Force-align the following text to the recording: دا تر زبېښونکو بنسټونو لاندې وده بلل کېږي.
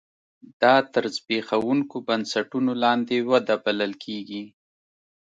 دا 0.61 0.75
تر 0.93 1.03
زبېښونکو 1.15 1.97
بنسټونو 2.07 2.71
لاندې 2.83 3.15
وده 3.31 3.55
بلل 3.63 3.93
کېږي. 4.03 4.43